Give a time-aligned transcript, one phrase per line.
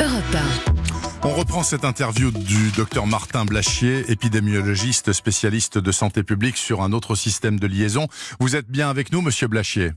[0.00, 0.36] Europe
[1.24, 6.92] On reprend cette interview du docteur Martin Blachier, épidémiologiste spécialiste de santé publique sur un
[6.92, 8.06] autre système de liaison.
[8.38, 9.90] Vous êtes bien avec nous, monsieur Blachier?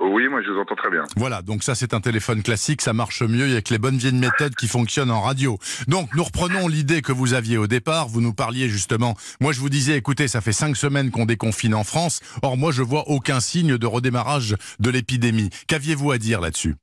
[0.00, 1.02] Oui, moi je vous entends très bien.
[1.16, 4.54] Voilà, donc ça c'est un téléphone classique, ça marche mieux avec les bonnes vieilles méthodes
[4.54, 5.58] qui fonctionnent en radio.
[5.88, 9.58] Donc nous reprenons l'idée que vous aviez au départ, vous nous parliez justement, moi je
[9.58, 13.08] vous disais, écoutez, ça fait cinq semaines qu'on déconfine en France, or moi je vois
[13.08, 15.50] aucun signe de redémarrage de l'épidémie.
[15.66, 16.76] Qu'aviez-vous à dire là-dessus?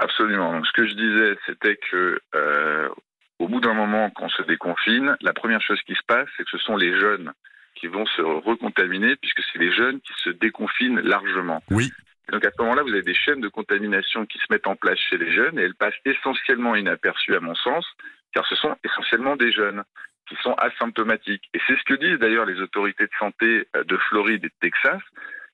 [0.00, 0.52] Absolument.
[0.52, 2.88] Donc, ce que je disais, c'était que euh,
[3.38, 6.44] au bout d'un moment, quand on se déconfine, la première chose qui se passe, c'est
[6.44, 7.32] que ce sont les jeunes
[7.74, 11.62] qui vont se recontaminer, puisque c'est les jeunes qui se déconfinent largement.
[11.70, 11.92] Oui.
[12.32, 14.98] Donc à ce moment-là, vous avez des chaînes de contamination qui se mettent en place
[14.98, 17.86] chez les jeunes, et elles passent essentiellement inaperçues à mon sens,
[18.32, 19.82] car ce sont essentiellement des jeunes
[20.28, 21.48] qui sont asymptomatiques.
[21.52, 24.54] Et c'est ce que disent d'ailleurs les autorités de santé euh, de Floride et de
[24.60, 25.02] Texas,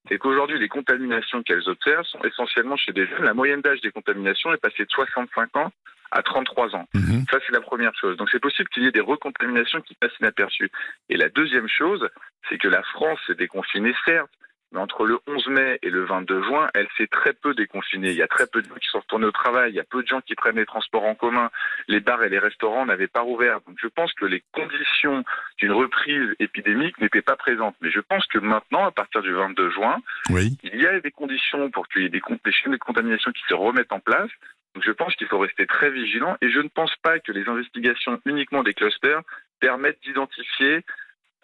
[0.08, 3.24] c'est qu'aujourd'hui, les contaminations qu'elles observent sont essentiellement chez des jeunes.
[3.24, 5.72] La moyenne d'âge des contaminations est passée de 65 ans
[6.10, 6.86] à 33 ans.
[6.94, 7.24] Mhm.
[7.30, 8.16] Ça, c'est la première chose.
[8.16, 10.70] Donc, c'est possible qu'il y ait des recontaminations qui passent inaperçues.
[11.08, 12.08] Et la deuxième chose,
[12.48, 14.30] c'est que la France s'est déconfinée, certes,
[14.76, 18.10] mais entre le 11 mai et le 22 juin, elle s'est très peu déconfinée.
[18.10, 19.84] Il y a très peu de gens qui sont retournés au travail, il y a
[19.84, 21.50] peu de gens qui prennent les transports en commun,
[21.88, 23.60] les bars et les restaurants n'avaient pas rouvert.
[23.66, 25.24] Donc je pense que les conditions
[25.58, 27.74] d'une reprise épidémique n'étaient pas présentes.
[27.80, 29.96] Mais je pense que maintenant, à partir du 22 juin,
[30.28, 30.58] Oui.
[30.62, 33.42] il y a des conditions pour qu'il y ait des, des chaînes de contamination qui
[33.48, 34.30] se remettent en place.
[34.74, 37.48] Donc je pense qu'il faut rester très vigilant et je ne pense pas que les
[37.48, 39.22] investigations uniquement des clusters
[39.58, 40.84] permettent d'identifier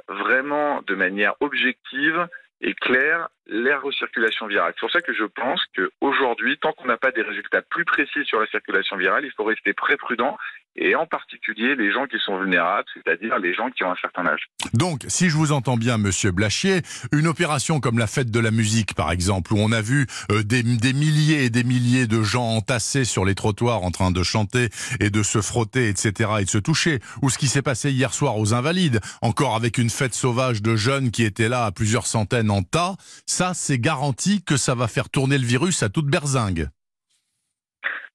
[0.09, 2.29] vraiment de manière objective
[2.63, 4.73] et claire la recirculation virale.
[4.75, 8.25] C'est pour ça que je pense qu'aujourd'hui, tant qu'on n'a pas des résultats plus précis
[8.25, 10.39] sur la circulation virale, il faut rester très prudent
[10.77, 14.27] et en particulier les gens qui sont vulnérables, c'est-à-dire les gens qui ont un certain
[14.27, 14.49] âge.
[14.73, 16.81] Donc, si je vous entends bien, Monsieur Blachier,
[17.13, 20.43] une opération comme la fête de la musique, par exemple, où on a vu euh,
[20.43, 24.23] des, des milliers et des milliers de gens entassés sur les trottoirs en train de
[24.23, 24.69] chanter
[25.01, 28.15] et de se frotter, etc., et de se toucher, ou ce qui s'est passé hier
[28.15, 32.07] soir aux Invalides, encore avec une fête sauvage de jeunes qui étaient là à plusieurs
[32.07, 32.97] centaines en tas,
[33.27, 36.69] ça, c'est garanti que ça va faire tourner le virus à toute berzingue.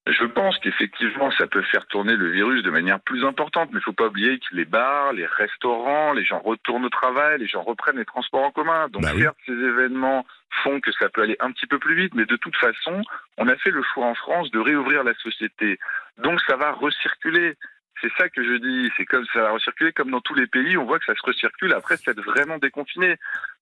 [0.09, 3.81] Je pense qu'effectivement, ça peut faire tourner le virus de manière plus importante, mais il
[3.81, 7.47] ne faut pas oublier que les bars, les restaurants, les gens retournent au travail, les
[7.47, 8.88] gens reprennent les transports en commun.
[8.90, 9.23] Donc Bah oui.
[9.23, 10.25] certes, ces événements
[10.63, 13.01] font que ça peut aller un petit peu plus vite, mais de toute façon,
[13.38, 15.78] on a fait le choix en France de réouvrir la société.
[16.19, 17.56] Donc ça va recirculer.
[18.01, 20.78] C'est ça que je dis, c'est comme ça va recirculer comme dans tous les pays,
[20.78, 23.16] on voit que ça se recircule après s'être vraiment déconfiné.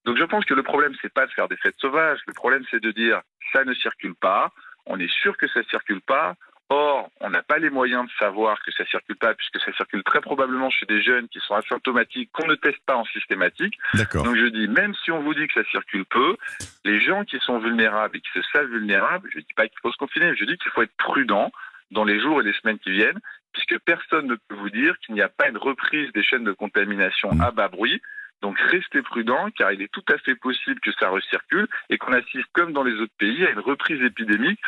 [0.03, 2.63] Donc je pense que le problème c'est pas de faire des fêtes sauvages, le problème
[2.69, 3.21] c'est de dire
[3.53, 4.51] ça ne circule pas,
[4.85, 6.35] on est sûr que ça circule pas.
[6.69, 10.01] Or, on n'a pas les moyens de savoir que ça circule pas, puisque ça circule
[10.03, 13.77] très probablement chez des jeunes qui sont asymptomatiques, qu'on ne teste pas en systématique.
[14.23, 16.35] Donc je dis, même si on vous dit que ça circule peu,
[16.83, 19.77] les gens qui sont vulnérables et qui se savent vulnérables, je ne dis pas qu'il
[19.79, 21.51] faut se confiner, mais je dis qu'il faut être prudent
[21.91, 23.19] dans les jours et les semaines qui viennent,
[23.53, 26.51] puisque personne ne peut vous dire qu'il n'y a pas une reprise des chaînes de
[26.51, 27.41] contamination Mm.
[27.41, 28.01] à bas bruit.
[28.45, 32.13] Donc restez prudent, car il est tout à fait possible que ça recircule et qu'on
[32.13, 34.59] assiste, comme dans les autres pays, à une reprise épidémique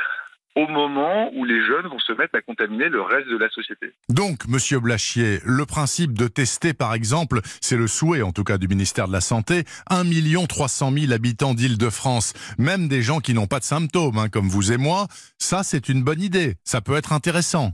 [0.56, 3.94] au moment où les jeunes vont se mettre à contaminer le reste de la société.
[4.10, 8.58] Donc, Monsieur Blachier, le principe de tester, par exemple, c'est le souhait, en tout cas,
[8.58, 10.06] du ministère de la Santé, 1
[10.48, 14.72] 300 000 habitants d'Île-de-France, même des gens qui n'ont pas de symptômes, hein, comme vous
[14.72, 15.06] et moi,
[15.38, 16.56] ça, c'est une bonne idée.
[16.64, 17.74] Ça peut être intéressant.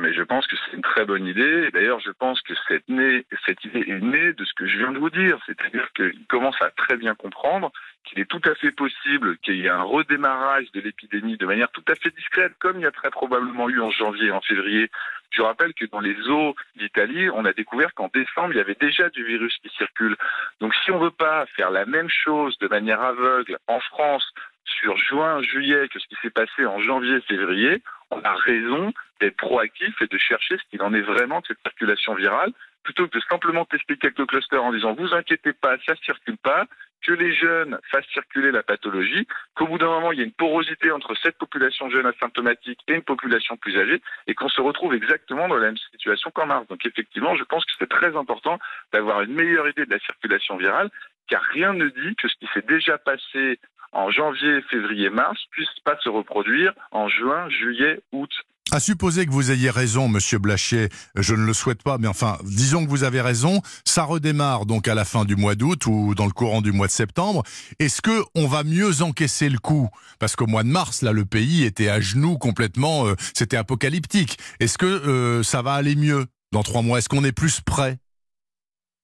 [0.00, 1.70] Mais je pense que c'est une très bonne idée.
[1.72, 5.10] D'ailleurs, je pense que cette idée est née de ce que je viens de vous
[5.10, 5.38] dire.
[5.44, 7.70] C'est-à-dire qu'il commence à très bien comprendre
[8.04, 11.70] qu'il est tout à fait possible qu'il y ait un redémarrage de l'épidémie de manière
[11.70, 14.40] tout à fait discrète, comme il y a très probablement eu en janvier et en
[14.40, 14.90] février.
[15.30, 18.76] Je rappelle que dans les eaux d'Italie, on a découvert qu'en décembre, il y avait
[18.80, 20.16] déjà du virus qui circule.
[20.60, 24.26] Donc si on ne veut pas faire la même chose de manière aveugle en France
[24.64, 29.36] sur juin, juillet que ce qui s'est passé en janvier, février, on a raison d'être
[29.36, 33.18] proactif et de chercher ce qu'il en est vraiment de cette circulation virale, plutôt que
[33.18, 36.66] de simplement tester quelques clusters en disant vous inquiétez pas, ça circule pas,
[37.02, 40.32] que les jeunes fassent circuler la pathologie, qu'au bout d'un moment il y a une
[40.32, 44.94] porosité entre cette population jeune asymptomatique et une population plus âgée, et qu'on se retrouve
[44.94, 46.66] exactement dans la même situation qu'en mars.
[46.68, 48.58] Donc effectivement, je pense que c'est très important
[48.92, 50.90] d'avoir une meilleure idée de la circulation virale,
[51.28, 53.58] car rien ne dit que ce qui s'est déjà passé
[53.92, 58.30] en janvier, février, mars puisse pas se reproduire en juin, juillet, août.
[58.72, 62.38] À supposer que vous ayez raison, Monsieur Blachier, je ne le souhaite pas, mais enfin,
[62.44, 66.14] disons que vous avez raison, ça redémarre donc à la fin du mois d'août ou
[66.14, 67.42] dans le courant du mois de septembre.
[67.80, 69.88] Est-ce que on va mieux encaisser le coup?
[70.20, 74.38] Parce qu'au mois de mars, là, le pays était à genoux complètement, euh, c'était apocalyptique.
[74.60, 76.98] Est-ce que euh, ça va aller mieux dans trois mois?
[76.98, 77.98] Est-ce qu'on est plus prêt?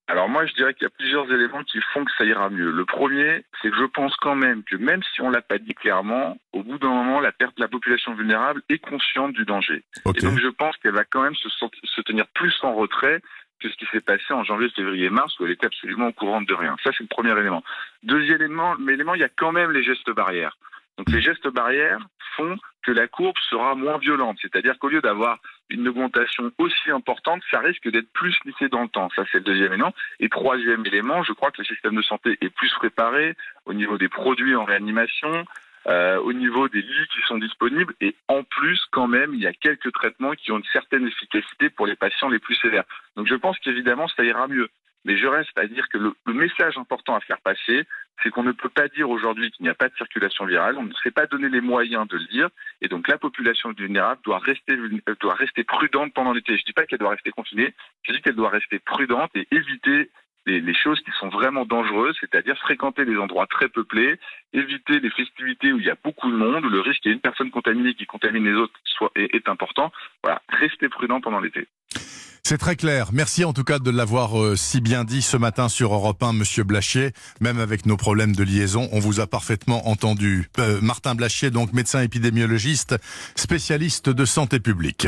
[0.08, 2.70] Alors moi, je dirais qu'il y a plusieurs éléments qui font que ça ira mieux.
[2.70, 5.74] Le premier, c'est que je pense quand même que même si on l'a pas dit
[5.74, 9.82] clairement, au bout d'un moment, la perte de la population vulnérable est consciente du danger.
[10.14, 13.20] Et donc je pense qu'elle va quand même se, se tenir plus en retrait
[13.60, 16.42] que ce qui s'est passé en janvier, février, mars, où elle était absolument au courant
[16.42, 16.76] de rien.
[16.84, 17.64] Ça, c'est le premier élément.
[18.02, 20.56] Deuxième élément, élément, il y a quand même les gestes barrières.
[20.98, 21.98] Donc les gestes barrières
[22.36, 24.38] font que la courbe sera moins violente.
[24.40, 25.38] C'est-à-dire qu'au lieu d'avoir
[25.70, 29.08] une augmentation aussi importante, ça risque d'être plus lissé dans le temps.
[29.16, 29.94] Ça, c'est le deuxième élément.
[30.20, 33.98] Et troisième élément, je crois que le système de santé est plus préparé au niveau
[33.98, 35.44] des produits en réanimation,
[35.88, 37.94] euh, au niveau des lits qui sont disponibles.
[38.00, 41.70] Et en plus, quand même, il y a quelques traitements qui ont une certaine efficacité
[41.70, 42.84] pour les patients les plus sévères.
[43.16, 44.68] Donc je pense qu'évidemment, ça ira mieux.
[45.06, 47.84] Mais je reste à dire que le, message important à faire passer,
[48.22, 50.82] c'est qu'on ne peut pas dire aujourd'hui qu'il n'y a pas de circulation virale, on
[50.82, 52.48] ne sait pas donner les moyens de le dire,
[52.82, 56.56] et donc la population vulnérable doit rester, euh, doit rester prudente pendant l'été.
[56.56, 57.72] Je ne dis pas qu'elle doit rester confinée,
[58.02, 60.10] je dis qu'elle doit rester prudente et éviter
[60.44, 64.18] les, les, choses qui sont vraiment dangereuses, c'est-à-dire fréquenter des endroits très peuplés,
[64.52, 67.12] éviter les festivités où il y a beaucoup de monde, où le risque qu'il y
[67.12, 69.92] ait une personne contaminée qui contamine les autres soit, est, est important.
[70.24, 71.68] Voilà, restez prudent pendant l'été.
[72.48, 73.08] C'est très clair.
[73.12, 76.32] Merci en tout cas de l'avoir euh, si bien dit ce matin sur Europe 1,
[76.32, 77.10] Monsieur Blachier.
[77.40, 80.48] Même avec nos problèmes de liaison, on vous a parfaitement entendu.
[80.60, 82.94] Euh, Martin Blachier, donc médecin épidémiologiste,
[83.34, 85.04] spécialiste de santé publique.